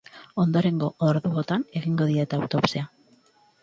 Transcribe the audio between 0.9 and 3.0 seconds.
orduotan egingo diete autopsia.